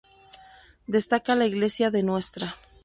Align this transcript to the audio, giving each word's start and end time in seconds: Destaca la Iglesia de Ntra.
Destaca 0.87 1.35
la 1.35 1.45
Iglesia 1.45 1.91
de 1.91 2.01
Ntra. 2.01 2.55